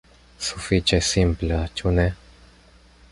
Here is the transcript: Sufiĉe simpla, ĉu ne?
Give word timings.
Sufiĉe 0.47 0.99
simpla, 1.09 1.59
ĉu 1.81 1.95
ne? 2.01 2.07